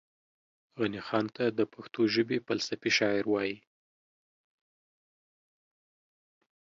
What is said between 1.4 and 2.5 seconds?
دا پښتو ژبې